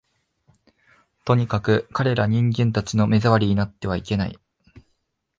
[1.25, 4.39] とにかく、彼等人間たちの目障りになってはいけない